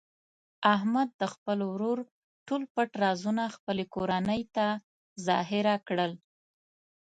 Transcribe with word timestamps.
احمد 0.75 1.09
د 1.21 1.23
خپل 1.33 1.57
ورور 1.71 1.99
ټول 2.47 2.61
پټ 2.73 2.89
رازونه 3.03 3.43
خپلې 3.55 3.85
کورنۍ 3.95 4.41
ته 4.55 4.67
ظاهره 5.27 5.75
کړل. 5.87 6.11